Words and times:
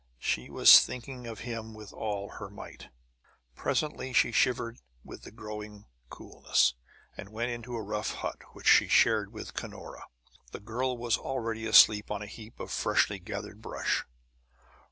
She 0.17 0.49
was 0.49 0.79
thinking 0.83 1.27
of 1.27 1.41
him 1.41 1.75
with 1.75 1.93
all 1.93 2.29
her 2.39 2.49
might. 2.49 2.89
Presently 3.53 4.13
she 4.13 4.31
shivered 4.31 4.79
with 5.03 5.21
the 5.21 5.29
growing 5.31 5.85
coolness, 6.09 6.73
and 7.15 7.29
went 7.29 7.51
into 7.51 7.75
a 7.75 7.83
rough 7.83 8.15
hut, 8.15 8.41
which 8.53 8.67
she 8.67 8.87
shared 8.87 9.31
with 9.31 9.53
Cunora. 9.53 10.07
The 10.53 10.59
girl 10.59 10.97
was 10.97 11.19
already 11.19 11.67
asleep 11.67 12.09
on 12.09 12.23
a 12.23 12.25
heap 12.25 12.59
of 12.59 12.71
freshly 12.71 13.19
gathered 13.19 13.61
brush. 13.61 14.03